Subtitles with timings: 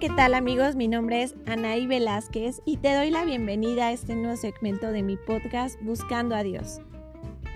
[0.00, 0.76] ¿qué tal amigos?
[0.76, 5.02] Mi nombre es Anaí Velázquez y te doy la bienvenida a este nuevo segmento de
[5.02, 6.80] mi podcast Buscando a Dios.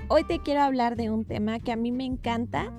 [0.09, 2.73] Hoy te quiero hablar de un tema que a mí me encanta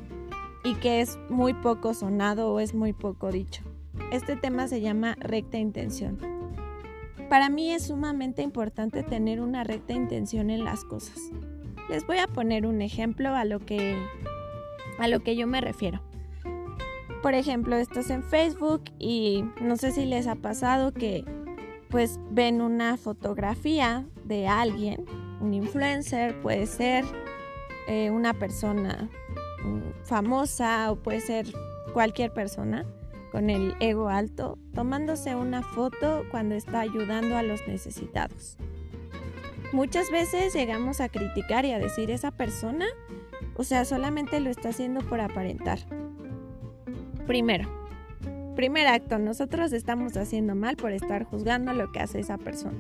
[0.65, 3.63] y que es muy poco sonado o es muy poco dicho.
[4.11, 6.17] Este tema se llama recta intención.
[7.29, 11.17] Para mí es sumamente importante tener una recta intención en las cosas.
[11.89, 13.97] Les voy a poner un ejemplo a lo que
[14.99, 16.01] a lo que yo me refiero.
[17.23, 21.23] Por ejemplo, estás en Facebook y no sé si les ha pasado que
[21.89, 25.05] pues ven una fotografía de alguien,
[25.39, 27.05] un influencer, puede ser
[27.87, 29.09] eh, una persona
[29.63, 31.47] mm, famosa o puede ser
[31.93, 32.85] cualquier persona
[33.31, 38.57] con el ego alto, tomándose una foto cuando está ayudando a los necesitados.
[39.71, 42.85] Muchas veces llegamos a criticar y a decir esa persona,
[43.55, 45.79] o sea, solamente lo está haciendo por aparentar.
[47.27, 47.69] Primero,
[48.55, 52.77] primer acto, nosotros estamos haciendo mal por estar juzgando lo que hace esa persona.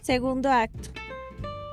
[0.00, 0.90] Segundo acto,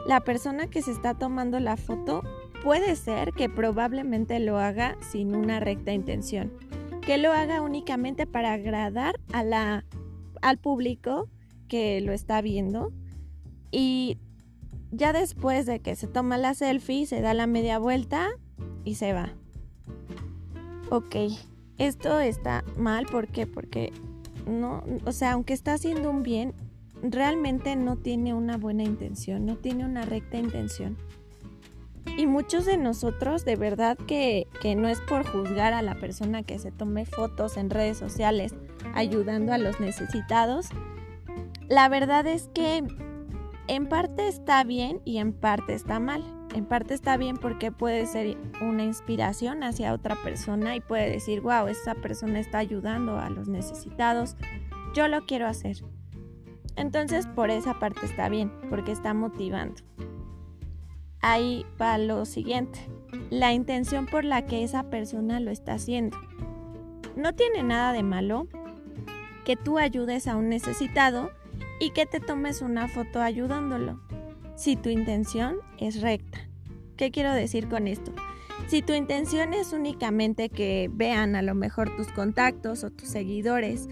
[0.07, 2.23] la persona que se está tomando la foto
[2.63, 6.51] puede ser que probablemente lo haga sin una recta intención,
[7.01, 11.29] que lo haga únicamente para agradar al público
[11.67, 12.91] que lo está viendo
[13.71, 14.17] y
[14.91, 18.29] ya después de que se toma la selfie se da la media vuelta
[18.83, 19.29] y se va.
[20.89, 21.15] Ok,
[21.87, 23.47] esto está mal, ¿por qué?
[23.47, 23.91] Porque
[24.45, 26.53] no, o sea, aunque está haciendo un bien,
[27.01, 30.95] realmente no tiene una buena intención, no tiene una recta intención.
[32.17, 36.43] Y muchos de nosotros, de verdad que, que no es por juzgar a la persona
[36.43, 38.53] que se tome fotos en redes sociales
[38.93, 40.67] ayudando a los necesitados,
[41.67, 42.83] la verdad es que
[43.67, 46.23] en parte está bien y en parte está mal.
[46.53, 51.39] En parte está bien porque puede ser una inspiración hacia otra persona y puede decir,
[51.39, 54.35] wow, esa persona está ayudando a los necesitados,
[54.93, 55.77] yo lo quiero hacer.
[56.75, 59.81] Entonces por esa parte está bien, porque está motivando.
[61.21, 62.79] Ahí va lo siguiente,
[63.29, 66.17] la intención por la que esa persona lo está haciendo.
[67.15, 68.47] No tiene nada de malo
[69.45, 71.31] que tú ayudes a un necesitado
[71.79, 73.99] y que te tomes una foto ayudándolo
[74.55, 76.39] si tu intención es recta.
[76.97, 78.13] ¿Qué quiero decir con esto?
[78.67, 83.89] Si tu intención es únicamente que vean a lo mejor tus contactos o tus seguidores,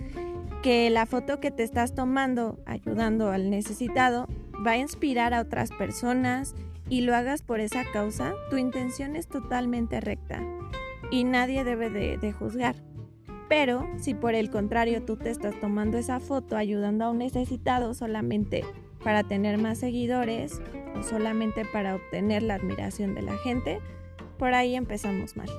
[0.62, 4.28] que la foto que te estás tomando ayudando al necesitado
[4.66, 6.53] va a inspirar a otras personas
[6.90, 10.44] y lo hagas por esa causa, tu intención es totalmente recta
[11.12, 12.75] y nadie debe de, juzgar.
[13.48, 17.94] Pero si por el contrario tú te estás tomando esa foto ayudando a un necesitado
[17.94, 18.64] solamente
[19.04, 20.62] para tener más seguidores
[20.96, 23.80] o solamente para obtener la admiración de la gente,
[24.38, 25.50] por ahí empezamos mal.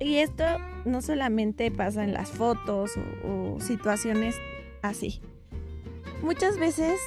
[0.00, 0.44] Y esto
[0.84, 2.92] no solamente pasa en las fotos
[3.24, 4.36] o, situaciones
[4.82, 5.20] así.
[6.22, 7.00] Muchas veces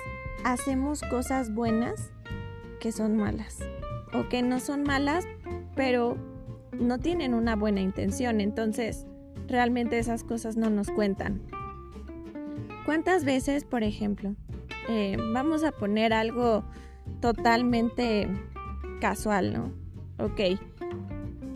[0.44, 2.12] hacemos cosas buenas
[2.79, 3.59] que son malas
[4.13, 5.25] o que no son malas,
[5.75, 6.18] pero
[6.78, 8.41] no tienen una buena intención.
[8.41, 9.06] Entonces,
[9.47, 11.41] realmente esas cosas no nos cuentan.
[12.85, 14.35] ¿Cuántas veces, por ejemplo,
[14.91, 16.63] eh, vamos a poner algo
[17.22, 18.28] totalmente
[19.00, 19.72] casual, ¿no?
[20.24, 20.59] Ok,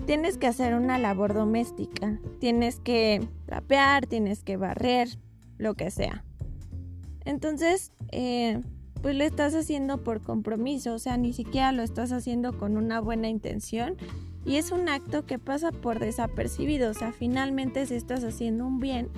[0.05, 5.09] tienes que hacer una labor doméstica, tienes que trapear, tienes que barrer,
[5.57, 6.23] lo que sea.
[7.25, 8.61] Entonces, eh,
[9.01, 12.99] pues lo estás haciendo por compromiso, o sea, ni siquiera lo estás haciendo con una
[13.01, 13.97] buena intención
[14.45, 18.79] y es un acto que pasa por desapercibido, o sea, finalmente se estás haciendo un
[18.79, 19.09] bien,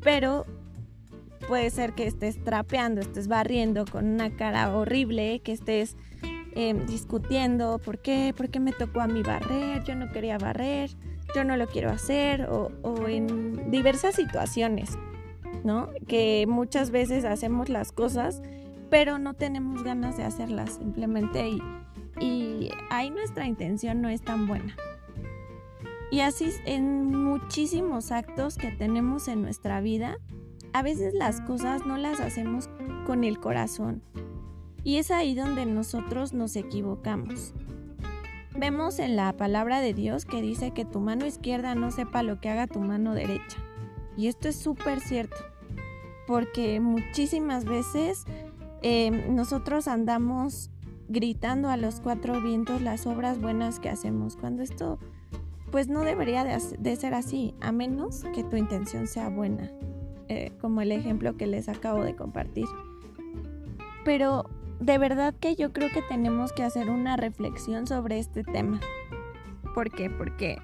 [0.00, 0.46] pero
[1.50, 5.96] puede ser que estés trapeando, estés barriendo con una cara horrible, que estés
[6.54, 10.90] em, discutiendo por qué, por qué me tocó a mí barrer, yo no quería barrer,
[11.34, 12.70] yo no lo quiero hacer, o,
[13.08, 14.96] en diversas situaciones,
[15.64, 15.88] ¿no?
[16.06, 18.42] Que muchas veces hacemos las cosas,
[18.88, 21.50] pero no tenemos ganas de hacerlas simplemente
[22.20, 24.76] y ahí nuestra intención no es tan buena.
[26.12, 30.16] Y así en muchísimos actos que tenemos en nuestra vida,
[30.72, 32.68] a veces las cosas no las hacemos
[33.06, 34.02] con el corazón.
[34.82, 37.52] Y es ahí donde nosotros nos equivocamos.
[38.56, 42.40] Vemos en la palabra de Dios que dice que tu mano izquierda no sepa lo
[42.40, 43.58] que haga tu mano derecha.
[44.16, 45.36] Y esto es súper cierto.
[46.26, 48.24] Porque muchísimas veces
[48.82, 50.70] em, nosotros andamos
[51.08, 54.36] gritando a los cuatro vientos las obras buenas que hacemos.
[54.36, 54.98] Cuando esto
[55.70, 59.70] pues no debería de ser así, a menos que tu intención sea buena.
[60.30, 62.66] Eh, como el ejemplo que les acabo de compartir.
[64.04, 64.48] Pero
[64.78, 68.78] de verdad que yo creo que tenemos que hacer una reflexión sobre este tema.
[69.74, 70.08] ¿Por qué?
[70.08, 70.58] Porque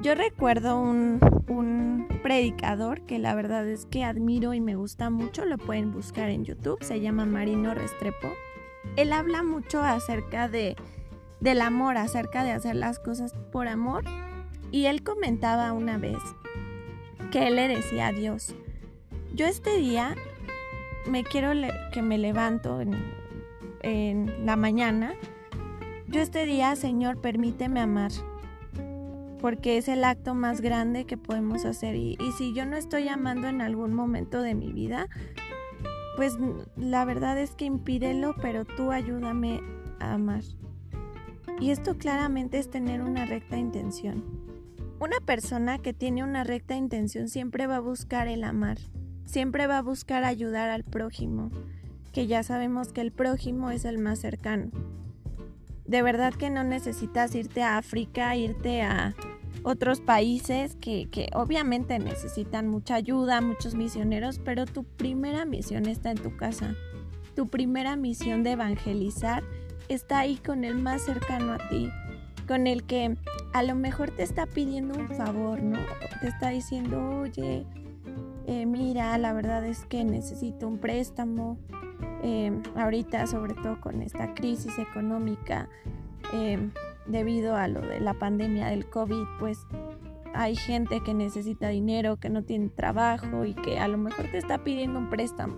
[0.00, 5.44] Yo recuerdo un, un, predicador que la verdad es que admiro y me gusta mucho,
[5.44, 8.28] lo pueden buscar en YouTube, se llama Marino Restrepo.
[8.96, 10.74] Él habla mucho acerca de,
[11.40, 14.04] del amor, acerca de hacer las cosas por amor.
[14.70, 16.16] Y él comentaba una vez
[17.30, 18.54] que él le decía a Dios,
[19.34, 20.14] yo este día
[21.06, 21.52] me quiero
[21.92, 25.14] que me levanto en, la mañana,
[26.08, 28.12] yo este día, Señor, permíteme amar
[29.40, 31.96] porque es el acto más grande que podemos hacer.
[31.96, 35.08] Y, si yo no estoy amando en algún momento de mi vida,
[36.16, 36.36] pues
[36.76, 39.62] la verdad es que impídelo, pero tú ayúdame
[39.98, 40.42] a amar.
[41.58, 44.24] Y esto claramente es tener una recta intención.
[44.98, 48.76] Una persona que tiene una recta intención siempre va a buscar el amar,
[49.30, 51.50] siempre va a buscar ayudar al prójimo,
[52.12, 54.70] que ya sabemos que el prójimo es el más cercano.
[55.86, 59.14] De verdad que no necesitas irte a África, irte a
[59.62, 66.10] otros países que, que, obviamente necesitan mucha ayuda, muchos misioneros, pero tu primera misión está
[66.10, 66.74] en tu casa.
[67.36, 69.44] Tu primera misión de evangelizar
[69.88, 71.88] está ahí con el más cercano a ti,
[72.48, 73.16] con el que
[73.52, 75.78] a lo mejor te está pidiendo un favor, ¿no?
[76.20, 77.64] Te está diciendo, oye,
[78.50, 81.56] eh, mira, la verdad es que necesito un préstamo.
[82.24, 85.68] Eh, ahorita, sobre todo con esta crisis económica,
[86.32, 86.58] eh,
[87.06, 89.60] debido a lo de la pandemia del COVID, pues
[90.34, 94.38] hay gente que necesita dinero, que no tiene trabajo y que a lo mejor te
[94.38, 95.54] está pidiendo un préstamo.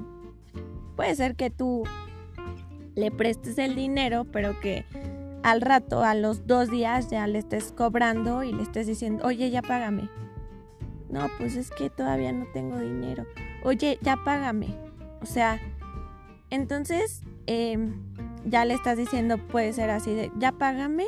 [0.95, 1.85] Puede ser que tú
[2.95, 4.85] le prestes el dinero, pero que
[5.43, 9.49] al rato, a los dos días, ya le estés cobrando y le estés diciendo, oye,
[9.49, 10.11] ya págame.
[11.13, 13.27] No, pues es que todavía no tengo dinero.
[13.63, 14.75] Oye, ya págame.
[15.21, 15.61] O sea,
[16.49, 17.95] entonces em,
[18.47, 21.07] ya le estás diciendo, puede ser así de, ya págame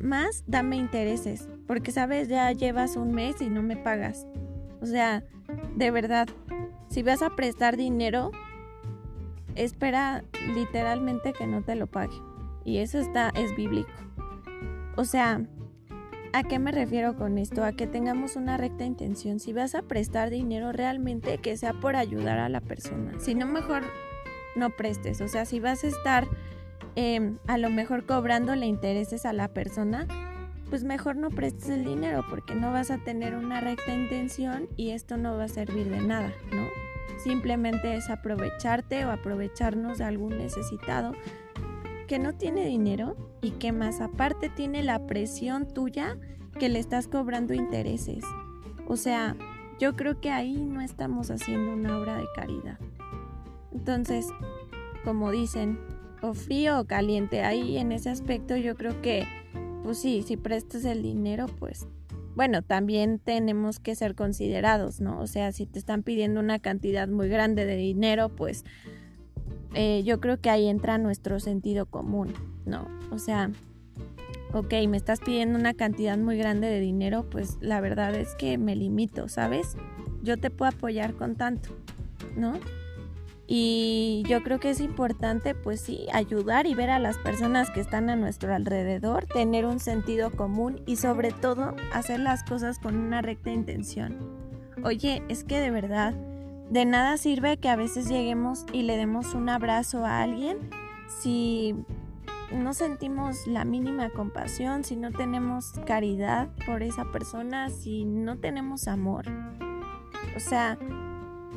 [0.00, 4.26] más dame intereses, porque sabes, ya llevas un mes y no me pagas.
[4.80, 5.24] O sea,
[5.74, 6.28] de verdad,
[6.88, 8.30] si vas a prestar dinero,
[9.56, 10.22] espera
[10.54, 12.16] literalmente que no te lo pague.
[12.64, 13.90] Y eso está es bíblico.
[14.96, 15.42] O sea,
[16.38, 17.64] ¿a qué me refiero con esto?
[17.64, 19.40] A que tengamos una recta intención.
[19.40, 23.18] Si vas a prestar dinero, realmente que sea por ayudar a la persona.
[23.18, 23.82] Si no, mejor
[24.54, 25.20] no prestes.
[25.20, 26.26] O sea, si vas a estar
[26.98, 30.08] Em, a lo mejor cobrándole intereses a la persona,
[30.70, 34.90] pues mejor no prestes el dinero porque no vas a tener una recta intención y
[34.92, 36.66] esto no va a servir de nada, ¿no?
[37.18, 41.12] Simplemente es aprovecharte o aprovecharnos de algún necesitado
[42.06, 46.16] que no tiene dinero y que más aparte tiene la presión tuya
[46.58, 48.24] que le estás cobrando intereses.
[48.88, 49.36] O sea,
[49.78, 52.78] yo creo que ahí no estamos haciendo una obra de caridad.
[53.72, 54.26] Entonces,
[55.04, 55.78] como dicen,
[56.22, 57.42] o frío o caliente.
[57.42, 59.26] Ahí en ese aspecto yo creo que,
[59.82, 61.86] pues sí, si prestas el dinero, pues
[62.34, 65.20] bueno, también tenemos que ser considerados, ¿no?
[65.20, 68.64] O sea, si te están pidiendo una cantidad muy grande de dinero, pues
[69.74, 72.32] eh, yo creo que ahí entra nuestro sentido común,
[72.64, 72.86] ¿no?
[73.10, 73.50] O sea,
[74.52, 78.58] ok, me estás pidiendo una cantidad muy grande de dinero, pues la verdad es que
[78.58, 79.76] me limito, ¿sabes?
[80.22, 81.70] Yo te puedo apoyar con tanto,
[82.36, 82.54] ¿no?
[83.48, 87.80] Y yo creo que es importante, pues sí, ayudar y ver a las personas que
[87.80, 92.96] están a nuestro alrededor, tener un sentido común y sobre todo hacer las cosas con
[92.96, 94.16] una recta intención.
[94.82, 96.14] Oye, es que de verdad,
[96.70, 100.58] de nada sirve que a veces lleguemos y le demos un abrazo a alguien
[101.08, 101.74] si
[102.52, 108.88] no sentimos la mínima compasión, si no tenemos caridad por esa persona, si no tenemos
[108.88, 109.26] amor.
[110.36, 110.78] O sea,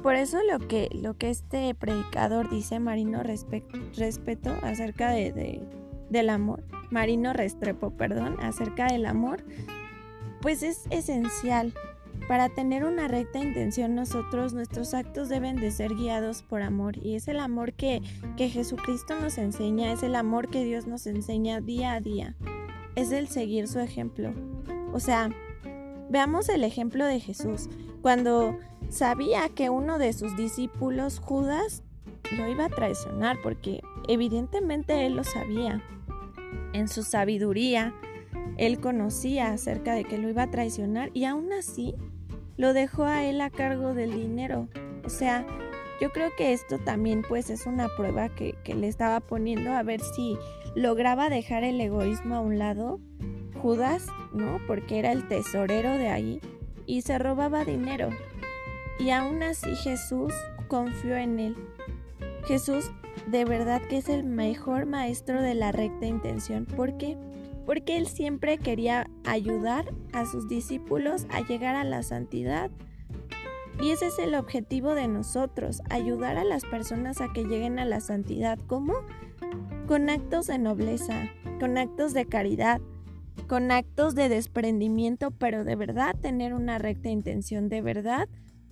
[0.01, 5.61] por eso lo que, lo que este predicador dice, Marino Respeto, acerca de,
[6.09, 9.43] del amor, Marino Restrepo, perdón, acerca del amor,
[10.41, 11.73] pues es esencial.
[12.29, 16.95] Para tener una recta intención nosotros, nuestros actos deben de ser guiados por amor.
[17.03, 18.03] Y es el amor que,
[18.37, 22.35] que Jesucristo nos enseña, es el amor que Dios nos enseña día a día.
[22.93, 24.31] Es el seguir su ejemplo.
[24.93, 25.31] O sea,
[26.11, 27.67] veamos el ejemplo de Jesús.
[28.03, 28.59] Cuando
[28.89, 31.81] sabía que uno de sus discípulos, Judas,
[32.37, 35.81] lo iba a traicionar porque evidentemente él lo sabía.
[36.73, 37.95] En su sabiduría,
[38.57, 41.95] él conocía acerca de que lo iba a traicionar y aún así
[42.59, 44.67] lo dejó a él a cargo del dinero.
[45.05, 45.47] O sea,
[46.01, 49.81] yo creo que esto también pues es una prueba que, que le estaba poniendo a
[49.81, 50.37] ver si
[50.75, 52.99] lograba dejar el egoísmo a un lado.
[53.61, 54.59] Judas, ¿no?
[54.67, 56.41] Porque era el tesorero de ahí
[56.85, 58.09] y se robaba dinero.
[58.99, 60.33] Y aún así Jesús
[60.67, 61.55] confió en él.
[62.45, 62.91] Jesús
[63.27, 66.65] de verdad que es el mejor maestro de la recta intención.
[66.65, 67.17] ¿Por qué?
[67.65, 72.71] Porque él siempre quería ayudar a sus discípulos a llegar a la santidad.
[73.81, 77.85] Y ese es el objetivo de nosotros, ayudar a las personas a que lleguen a
[77.85, 78.59] la santidad.
[78.67, 78.93] ¿Cómo?
[79.87, 82.81] Con actos de nobleza, con actos de caridad,
[83.47, 88.27] con actos de desprendimiento, pero de verdad tener una recta intención, de verdad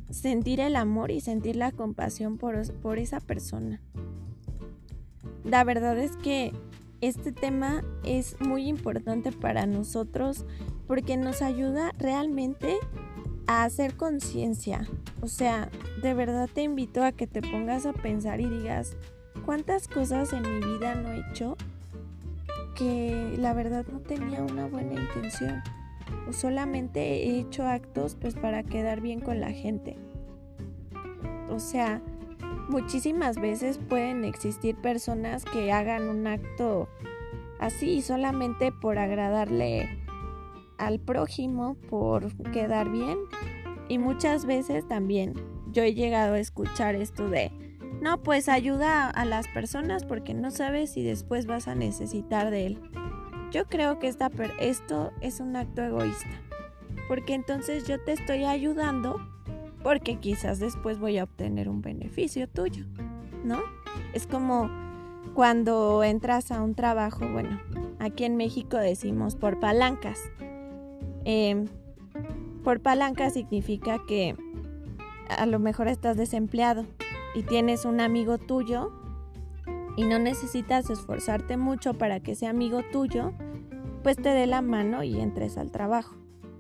[0.10, 3.82] sentir el amor y sentir la compasión por, por esa persona.
[5.44, 6.54] La verdad es que
[7.01, 10.46] este tema es muy importante para nosotros
[10.88, 12.77] porque nos ayuda realmente
[13.46, 14.88] a hacer conciencia.
[15.22, 15.70] O sea,
[16.01, 18.96] de verdad te invito a que te pongas a pensar y digas,
[19.46, 21.58] ¿cuántas cosas en mi vida no he hecho
[22.75, 25.62] que la verdad no tenía una buena intención?
[26.27, 29.98] O solamente he hecho actos pues para quedar bien con la gente.
[31.50, 32.01] O sea,
[32.70, 36.88] muchísimas veces pueden existir personas que hagan un acto
[37.60, 40.04] así solamente por agradarle
[40.78, 43.18] al prójimo, por quedar bien.
[43.90, 45.34] Y muchas veces también
[45.72, 47.52] yo he llegado a escuchar esto de,
[48.02, 52.68] no, pues ayuda a las personas porque no sabes si después vas a necesitar de
[52.68, 52.82] él.
[53.52, 56.42] Yo creo que esta esto es un acto egoísta,
[57.08, 59.22] porque entonces yo te estoy ayudando
[59.84, 62.86] porque quizás después voy a obtener un beneficio tuyo,
[63.44, 63.60] ¿no?
[64.14, 64.70] Es como
[65.34, 67.60] cuando entras a un trabajo, bueno,
[68.00, 70.20] aquí en México decimos por palancas.
[71.26, 71.66] Em,
[72.64, 74.36] por palanca significa que
[75.30, 76.86] a lo mejor estás desempleado
[77.36, 78.92] y tienes un amigo tuyo
[79.96, 83.34] y no necesitas esforzarte mucho para que ese amigo tuyo
[84.04, 86.16] pues te dé la mano y entres al trabajo,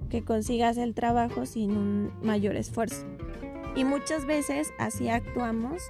[0.07, 3.05] que consigas el trabajo sin un mayor esfuerzo.
[3.75, 5.83] Y muchas veces así actuamos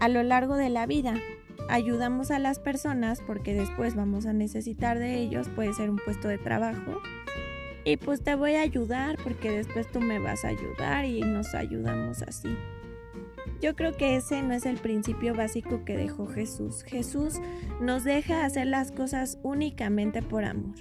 [0.00, 1.14] a lo largo de la vida.
[1.68, 6.28] Ayudamos a las personas porque después vamos a necesitar de ellos, puede ser un puesto
[6.28, 7.00] de trabajo.
[7.84, 11.54] Y pues te voy a ayudar porque después tú me vas a ayudar y nos
[11.54, 12.48] ayudamos así.
[13.60, 16.82] Yo creo que ese no es el principio básico que dejó Jesús.
[16.82, 17.40] Jesús
[17.80, 20.74] nos deja hacer las cosas únicamente por amor.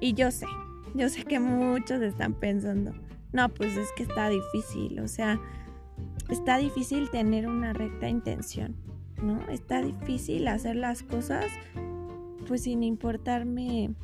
[0.00, 0.46] Y yo sé,
[0.94, 2.92] yo sé que muchos están pensando,
[3.32, 5.40] no, pues es que está difícil, o sea,
[6.28, 8.76] está difícil tener una recta intención,
[9.22, 9.40] ¿no?
[9.48, 11.46] Está difícil hacer las cosas
[12.46, 13.94] pues sin importarme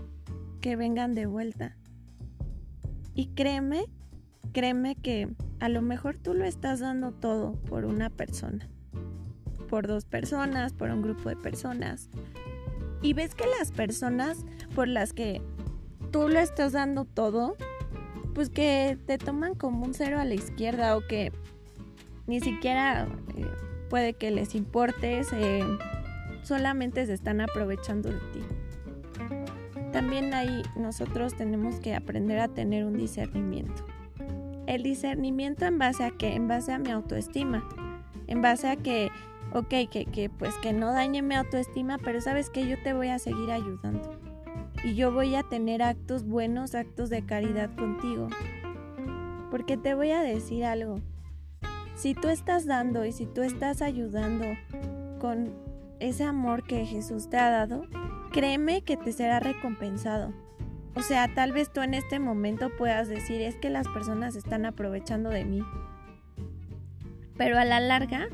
[0.60, 1.76] que vengan de vuelta.
[3.14, 3.84] Y créeme,
[4.52, 5.28] créeme que
[5.60, 8.68] a lo mejor tú lo estás dando todo por una persona,
[9.68, 12.08] por dos personas, por un grupo de personas.
[13.02, 15.42] Y ves que las personas por las que
[16.10, 17.56] tú lo estás dando todo,
[18.34, 21.32] pues que te toman como un cero a la izquierda o que
[22.26, 23.46] ni siquiera eh,
[23.88, 25.22] puede que les importe,
[26.42, 28.40] solamente se están aprovechando de ti.
[29.92, 33.86] También ahí nosotros tenemos que aprender a tener un discernimiento.
[34.66, 36.34] El discernimiento en base a qué?
[36.34, 37.66] En base a mi autoestima.
[38.26, 39.10] En base a que,
[39.54, 43.08] ok, que, que pues que no dañe mi autoestima, pero sabes que yo te voy
[43.08, 44.17] a seguir ayudando.
[44.84, 48.28] Y yo voy a tener actos buenos, actos de caridad contigo.
[49.50, 51.00] Porque te voy a decir algo
[51.98, 54.44] si tú estás dando y si tú estás ayudando
[55.18, 55.52] con
[55.98, 57.86] ese amor que Jesús te ha dado,
[58.30, 60.32] créeme que te será recompensado.
[60.94, 64.64] O sea, tal vez tú en este momento puedas decir, es que las personas están
[64.64, 65.60] aprovechando de mí.
[67.36, 68.28] Pero a la larga,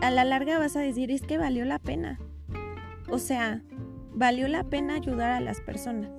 [0.00, 2.18] a la larga vas a decir, es que valió la pena.
[3.10, 3.60] O sea,
[4.14, 6.10] valió la pena ayudar a las personas.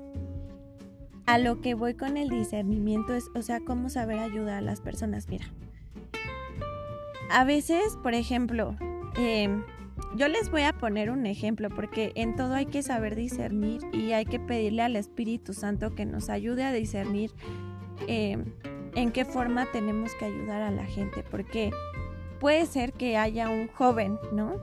[1.25, 4.81] A lo que voy con el discernimiento es, o sea, cómo saber ayudar a las
[4.81, 5.29] personas.
[5.29, 5.45] Mira,
[7.31, 8.75] a veces, por ejemplo,
[9.17, 9.63] em,
[10.15, 14.11] yo les voy a poner un ejemplo porque en todo hay que saber discernir y
[14.11, 17.31] hay que pedirle al Espíritu Santo que nos ayude a discernir
[18.07, 18.45] em,
[18.95, 21.23] en qué forma tenemos que ayudar a la gente.
[21.23, 21.71] Porque
[22.39, 24.57] puede ser que haya un joven, ¿no?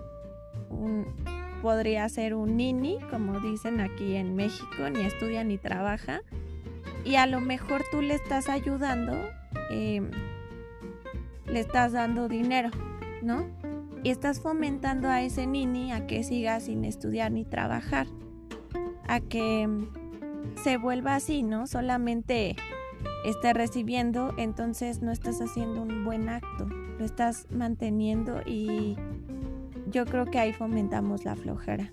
[1.63, 6.21] Podría ser un nini, como dicen aquí en México, ni estudia ni trabaja.
[7.05, 9.15] Y a lo mejor tú le estás ayudando.
[9.71, 10.03] Eh,
[11.51, 12.71] le estás dando dinero,
[13.23, 13.47] ¿no?
[14.03, 18.07] Y estás fomentando a ese nini a que siga sin estudiar ni trabajar,
[19.07, 19.69] a que
[20.63, 21.67] se vuelva así, ¿no?
[21.67, 22.57] Solamente
[23.25, 26.67] esté recibiendo, entonces no estás haciendo un buen acto,
[26.99, 28.97] lo estás manteniendo y
[29.91, 31.93] yo creo que ahí fomentamos la flojera.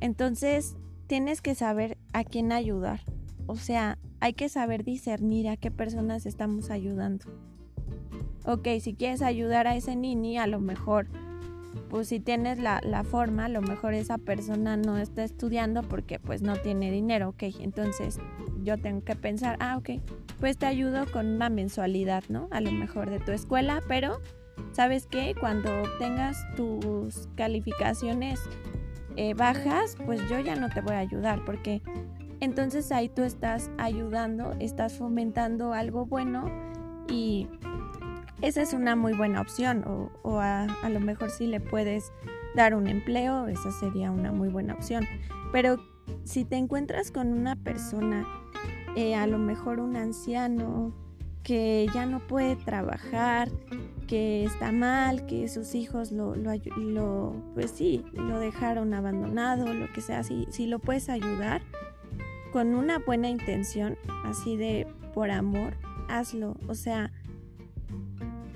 [0.00, 3.00] Entonces, tienes que saber a quién ayudar.
[3.46, 7.26] O sea, hay que saber discernir a qué personas estamos ayudando
[8.44, 11.06] ok, si quieres ayudar a ese nini, a lo mejor
[11.90, 16.18] pues si tienes la, la, forma, a lo mejor esa persona no está estudiando porque
[16.18, 18.18] pues no tiene dinero, ok, entonces
[18.62, 20.00] yo tengo que pensar, ah, ok,
[20.40, 22.48] pues te ayudo con una mensualidad, ¿no?
[22.50, 24.20] A lo mejor de tu escuela, pero
[24.72, 25.34] ¿sabes qué?
[25.38, 28.40] Cuando tengas tus calificaciones
[29.16, 31.82] eh, bajas, pues yo ya no te voy a ayudar porque
[32.40, 36.50] entonces ahí tú estás ayudando, estás fomentando algo bueno
[37.08, 37.48] y
[38.42, 42.12] esa es una muy buena opción o, a, lo mejor si le puedes
[42.54, 45.06] dar un empleo, esa sería una muy buena opción.
[45.52, 45.78] Pero
[46.24, 48.26] si te encuentras con una persona,
[48.96, 50.92] eh, a lo mejor un anciano,
[51.44, 53.50] que ya no puede trabajar,
[54.08, 60.00] que está mal, que sus hijos lo, lo, pues sí, lo dejaron abandonado, lo que
[60.00, 61.62] sea, si, si lo puedes ayudar
[62.52, 65.74] con una buena intención, así de por amor,
[66.08, 66.56] hazlo.
[66.66, 67.12] O sea,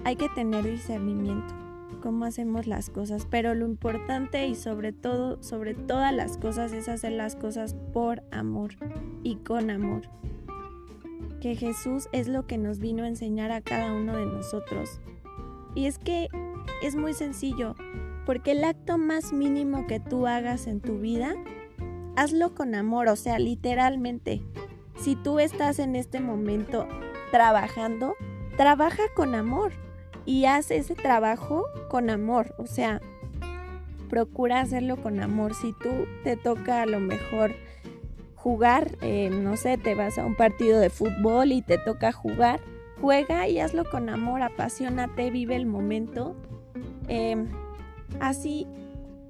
[0.04, 1.54] hay que tener discernimiento
[2.00, 6.88] cómo hacemos las cosas, pero lo importante y sobre todo, sobre todas las cosas es
[6.88, 8.70] hacer las cosas por amor
[9.22, 10.08] y con amor.
[11.40, 15.00] Que Jesús es lo que nos vino a enseñar a cada uno de nosotros.
[15.74, 16.28] Y es que
[16.82, 17.74] es muy sencillo,
[18.26, 21.34] porque el acto más mínimo que tú hagas en tu vida,
[22.16, 24.42] hazlo con amor, o sea, literalmente.
[24.96, 26.88] Si tú estás en este momento
[27.30, 28.16] trabajando,
[28.56, 29.72] trabaja con amor
[30.26, 33.00] y haz ese trabajo con amor, o sea,
[34.08, 35.54] procura hacerlo con amor.
[35.54, 35.90] Si tú
[36.24, 37.54] te toca a lo mejor
[38.38, 42.60] jugar, eh, no sé, te vas a un partido de fútbol y te toca jugar,
[43.00, 46.36] juega y hazlo con amor, apasionate, vive el momento.
[47.08, 47.48] Em,
[48.20, 48.66] así,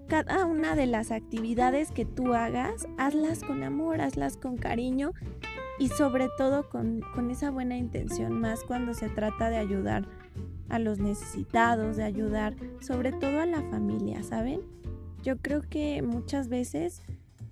[0.09, 5.13] cada una de las actividades que tú hagas, hazlas con amor, hazlas con cariño
[5.79, 10.07] y sobre todo con, con esa buena intención, más cuando se trata de ayudar
[10.69, 14.61] a los necesitados, de ayudar sobre todo a la familia, ¿saben?
[15.23, 17.03] Yo creo que muchas veces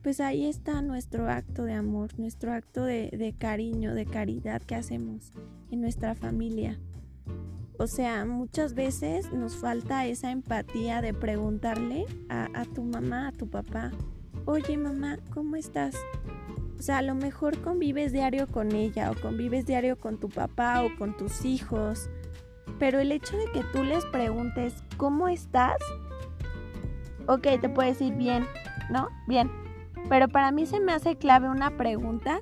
[0.07, 5.33] pues ahí está nuestro acto de amor, nuestro acto de, cariño, de caridad que hacemos
[5.73, 6.79] en nuestra familia.
[7.77, 13.51] O sea, muchas veces nos falta esa empatía de preguntarle a, tu mamá, a tu
[13.51, 13.91] papá,
[14.45, 15.97] oye mamá, ¿cómo estás?
[16.79, 20.85] O sea, a lo mejor convives diario con ella o convives diario con tu papá
[20.85, 22.09] o con tus hijos
[22.79, 25.79] pero el hecho de que tú les preguntes, ¿cómo estás?
[27.27, 28.47] Ok, te puede decir bien,
[28.89, 29.09] ¿no?
[29.27, 29.66] Bien.
[30.09, 32.41] Pero para mí se me hace clave una pregunta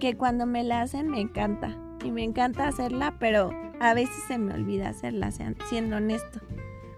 [0.00, 1.76] que cuando me la hacen me encanta.
[2.04, 5.30] Y me encanta hacerla, pero a veces se me olvida hacerla,
[5.68, 6.40] siendo honesto,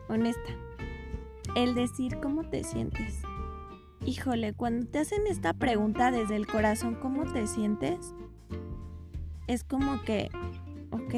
[0.08, 0.52] honesta.
[1.56, 3.22] El decir cómo te sientes.
[4.04, 8.14] Híjole, cuando te hacen esta pregunta desde el corazón, ¿cómo te sientes?
[9.46, 10.30] Es como que
[10.90, 11.14] ok,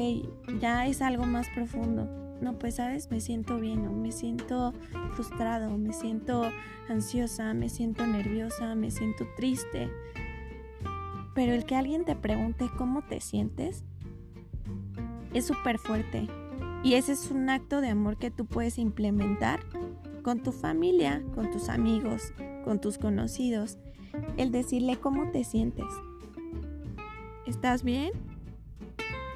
[0.59, 2.22] ya es algo más profundo.
[2.41, 4.73] No, pues sabes, me siento bien, o me siento
[5.13, 6.49] frustrado, me siento
[6.89, 9.89] ansiosa, me siento nerviosa, me siento triste.
[11.33, 13.83] Pero el que alguien te pregunte cómo te sientes
[15.33, 16.27] es súper fuerte.
[16.83, 19.61] Y ese es un acto de amor que tú puedes implementar
[20.21, 23.77] con tu familia, con tus amigos, con tus conocidos.
[24.37, 25.87] El decirle cómo te sientes.
[27.45, 28.11] ¿Estás bien?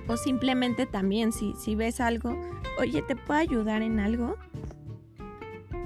[0.08, 2.38] O simplemente también si, si ves algo,
[2.80, 4.38] oye, ¿te puedo ayudar en algo?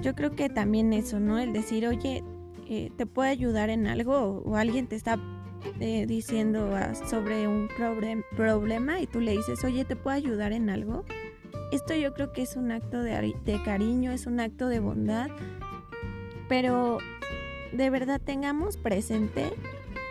[0.00, 1.38] Yo creo que también eso, ¿no?
[1.38, 2.24] El decir, oye,
[2.68, 4.42] eh, ¿te puedo ayudar en algo?
[4.44, 5.18] O, alguien te está
[5.80, 7.68] eh, diciendo ah, sobre un
[8.36, 11.04] problema y tú le dices, oye, ¿te puedo ayudar en algo?
[11.70, 15.30] Esto yo creo que es un acto de, de cariño, es un acto de bondad,
[16.48, 16.98] pero
[17.72, 19.52] de verdad tengamos presente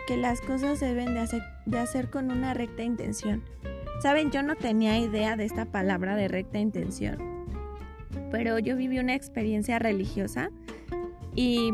[0.06, 3.42] que las cosas se deben de hacer, de hacer con una recta intención.
[4.02, 7.18] Saben, yo no tenía idea de esta palabra de recta intención,
[8.32, 10.50] pero yo viví una experiencia religiosa
[11.36, 11.70] y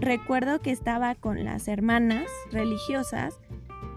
[0.00, 3.38] recuerdo que estaba con las hermanas religiosas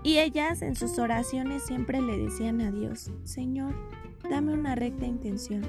[0.03, 3.73] y ellas en sus oraciones siempre le decían a Dios, Señor,
[4.29, 5.63] dame una recta intención.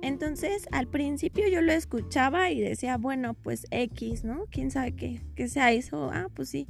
[0.00, 4.46] Entonces, al principio yo lo escuchaba y decía, bueno, pues X, ¿no?
[4.50, 6.10] ¿Quién sabe qué, qué sea eso?
[6.14, 6.66] Ah, pues sí.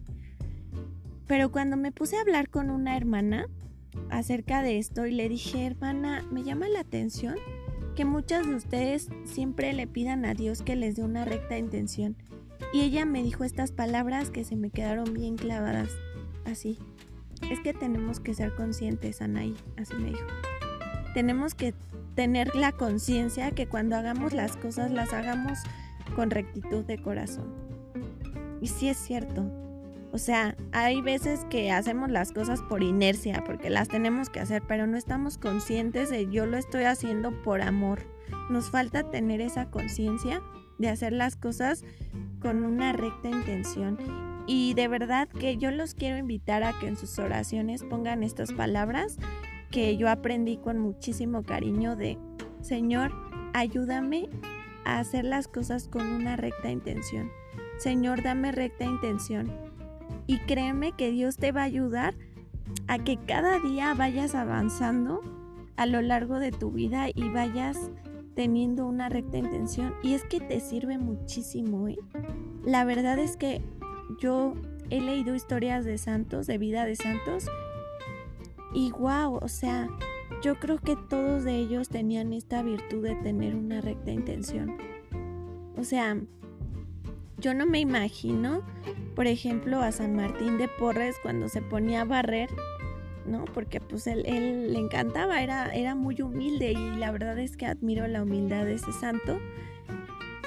[1.28, 3.46] Pero cuando me puse a hablar con una hermana,
[4.10, 7.36] acerca de esto y le dije, hermana, me llama la atención
[7.94, 12.16] que muchas de ustedes siempre le pidan a Dios que les dé una recta intención.
[12.72, 15.90] Y ella me dijo estas palabras que se me quedaron bien clavadas,
[16.44, 16.78] así.
[17.50, 20.26] Es que tenemos que ser conscientes, Anaí, así me dijo.
[21.14, 21.74] Tenemos que
[22.14, 25.58] tener la conciencia que cuando hagamos las cosas las hagamos
[26.14, 27.54] con rectitud de corazón.
[28.60, 29.50] Y sí es cierto,
[30.16, 34.62] o sea, hay veces que hacemos las cosas por inercia, porque las tenemos que hacer,
[34.66, 38.00] pero no estamos conscientes de yo lo estoy haciendo por amor,
[38.48, 40.40] nos falta tener esa conciencia
[40.78, 41.84] de hacer las cosas
[42.40, 43.98] con una recta intención.
[44.46, 48.54] Y de verdad que yo los quiero invitar a que en sus oraciones pongan estas
[48.54, 49.18] palabras
[49.70, 52.16] que yo aprendí con muchísimo cariño de,
[52.62, 53.12] Señor,
[53.52, 54.30] ayúdame
[54.86, 57.30] a hacer las cosas con una recta intención.
[57.76, 59.65] Señor, dame recta intención.
[60.26, 62.14] Y créeme que Dios te va a ayudar
[62.88, 65.20] a que cada día vayas avanzando
[65.76, 67.90] a lo largo de tu vida y vayas
[68.34, 69.94] teniendo una recta intención.
[70.02, 71.88] Y es que te sirve muchísimo.
[71.88, 71.98] ¿eh?
[72.64, 73.62] La verdad es que
[74.20, 74.54] yo
[74.90, 77.46] he leído historias de santos, de vida de santos.
[78.74, 79.88] Y wow, o sea,
[80.42, 84.76] yo creo que todos de ellos tenían esta virtud de tener una recta intención.
[85.76, 86.18] O sea,
[87.38, 88.62] yo no me imagino,
[89.14, 92.50] por ejemplo, a San Martín de Porres cuando se ponía a barrer,
[93.26, 93.44] ¿no?
[93.46, 94.22] Porque pues él,
[94.72, 98.74] le encantaba, era, era muy humilde y la verdad es que admiro la humildad de
[98.74, 99.38] ese santo.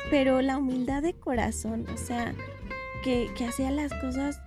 [0.10, 2.34] Pero la humildad de corazón, o sea,
[3.04, 4.42] que, hacía las cosas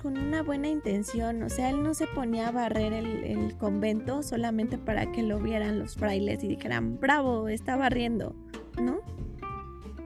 [0.00, 4.22] con una buena intención, o sea, él no se ponía a barrer el, el, convento
[4.22, 8.34] solamente para que lo vieran los frailes y dijeran, bravo, está barriendo,
[8.80, 9.00] ¿no?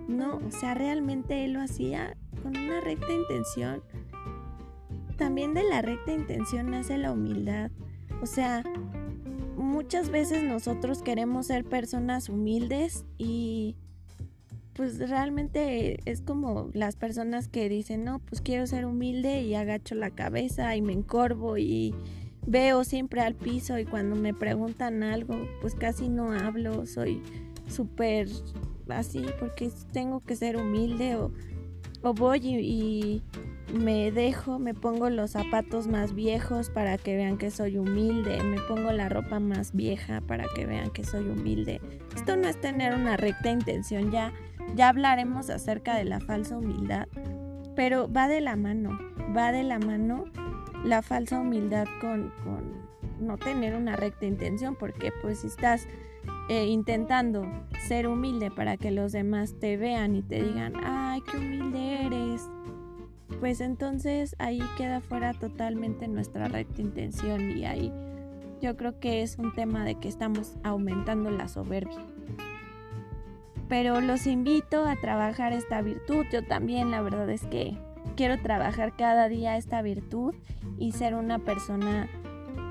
[0.09, 3.83] No, o sea, realmente él lo hacía con una recta intención.
[5.17, 7.71] También de la recta intención nace la humildad.
[8.21, 8.64] O sea,
[9.57, 13.77] muchas veces nosotros queremos ser personas humildes y
[14.75, 19.95] pues realmente es como las personas que dicen, no, pues quiero ser humilde y agacho
[19.95, 21.95] la cabeza y me encorvo y
[22.47, 27.23] veo siempre al piso y cuando me preguntan algo, pues casi no hablo, soy
[27.69, 28.29] súper
[28.88, 31.33] así porque tengo que ser humilde o,
[32.12, 33.23] voy y,
[33.73, 38.61] me dejo, me pongo los zapatos más viejos para que vean que soy humilde, me
[38.61, 41.81] pongo la ropa más vieja para que vean que soy humilde.
[42.14, 44.33] Esto no es tener una recta intención, ya,
[44.75, 47.09] ya hablaremos acerca de la falsa humildad,
[47.75, 48.99] pero va de la mano,
[49.35, 50.27] va de la mano
[50.85, 52.85] la falsa humildad con, con
[53.18, 55.88] no tener una recta intención, porque pues si estás
[56.48, 57.46] eh, intentando
[57.87, 62.48] ser humilde para que los demás te vean y te digan, ay, qué humilde eres,
[63.40, 67.92] pues entonces ahí queda fuera totalmente nuestra recta intención y ahí
[68.60, 71.98] yo creo que es un tema de que estamos aumentando la soberbia.
[73.68, 76.24] Pero los invito a trabajar esta virtud.
[76.32, 77.76] Yo también, la verdad es que
[78.16, 80.34] quiero trabajar cada día esta virtud
[80.78, 82.08] y ser una persona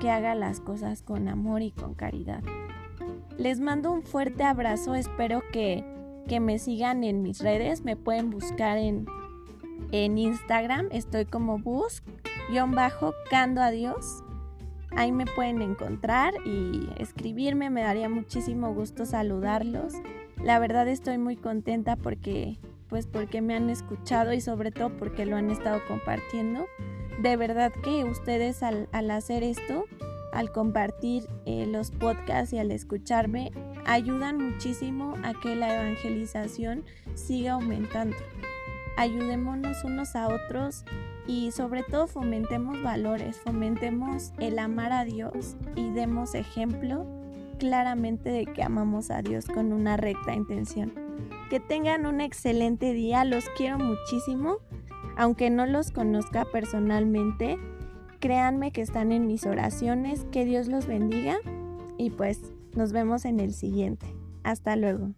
[0.00, 2.42] que haga las cosas con amor y con caridad.
[3.36, 5.84] Les mando un fuerte abrazo, espero que,
[6.40, 9.06] me sigan en mis redes, me pueden buscar en,
[9.92, 12.80] en Instagram, estoy como bus-cando
[13.60, 14.22] a Dios.
[14.96, 19.94] Ahí me pueden encontrar y escribirme, me daría muchísimo gusto saludarlos.
[20.42, 25.26] La verdad estoy muy contenta porque pues porque me han escuchado y sobre todo porque
[25.26, 26.66] lo han estado compartiendo.
[27.20, 29.86] De verdad que ustedes al, al hacer esto
[30.34, 33.52] al compartir eh, los podcasts y al escucharme,
[33.86, 38.16] ayudan muchísimo a que la evangelización siga aumentando.
[38.96, 40.84] Ayudémonos unos a otros
[41.26, 47.06] y sobre todo fomentemos valores, fomentemos el amar a Dios y demos ejemplo
[47.58, 50.92] claramente de que amamos a Dios con una recta intención.
[51.48, 54.58] Que tengan un excelente día, los quiero muchísimo,
[55.16, 57.58] aunque no los conozca personalmente
[58.24, 60.24] Créanme que están en mis oraciones.
[60.32, 61.36] Que Dios los bendiga.
[61.98, 62.40] Y pues
[62.74, 64.06] nos vemos en el siguiente.
[64.44, 65.10] Hasta luego.